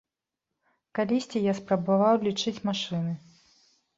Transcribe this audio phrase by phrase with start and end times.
[0.99, 3.13] Калісьці я спрабаваў лічыць машыны.